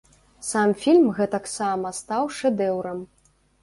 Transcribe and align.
Сам 0.47 0.69
фільм 0.85 1.05
гэтаксама 1.19 1.95
стаў 2.01 2.35
шэдэўрам. 2.43 3.09